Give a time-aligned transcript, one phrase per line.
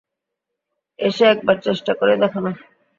[0.99, 2.51] এসে একবার চেষ্টা করেই দেখো না।